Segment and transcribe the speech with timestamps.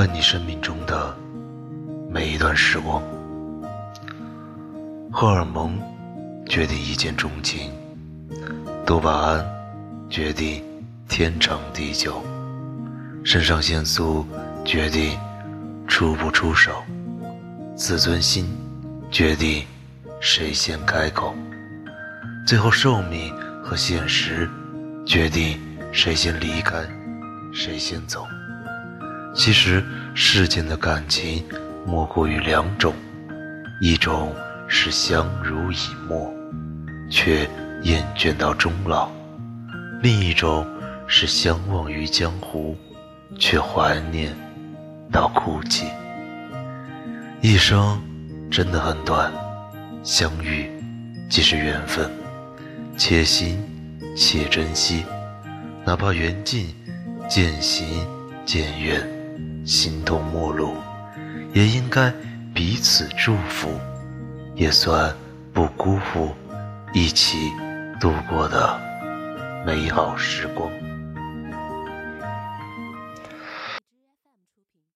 [0.00, 1.14] 爱你生命中的
[2.08, 3.02] 每一段时光。
[5.12, 5.78] 荷尔蒙
[6.46, 7.70] 决定一见钟情，
[8.86, 9.46] 多巴胺
[10.08, 10.64] 决定
[11.06, 12.24] 天长地久，
[13.22, 14.26] 肾上腺素
[14.64, 15.18] 决定
[15.86, 16.82] 出不出手，
[17.76, 18.46] 自尊心
[19.10, 19.66] 决定
[20.18, 21.34] 谁先开口，
[22.46, 24.48] 最后寿命和现实
[25.04, 25.60] 决定
[25.92, 26.78] 谁先离开。
[27.52, 28.26] 谁先走？
[29.34, 29.82] 其实
[30.14, 31.42] 世间的感情
[31.86, 32.92] 莫过于两种：
[33.80, 34.34] 一种
[34.68, 35.76] 是相濡以
[36.08, 36.32] 沫，
[37.10, 37.48] 却
[37.82, 39.08] 厌倦到终老；
[40.02, 40.66] 另一种
[41.06, 42.76] 是相忘于江湖，
[43.38, 44.36] 却怀念
[45.10, 45.86] 到哭泣。
[47.40, 48.00] 一生
[48.50, 49.32] 真的很短，
[50.02, 50.68] 相遇
[51.30, 52.10] 即是缘分，
[52.96, 53.58] 且行
[54.16, 55.04] 且珍惜，
[55.84, 56.66] 哪怕缘尽。
[57.28, 58.04] 渐行
[58.44, 59.08] 渐远，
[59.64, 60.74] 形同陌路，
[61.52, 62.12] 也应该
[62.54, 63.68] 彼此祝福，
[64.54, 65.14] 也算
[65.52, 66.34] 不辜负
[66.92, 67.50] 一起
[68.00, 68.80] 度过的
[69.66, 70.70] 美好时光。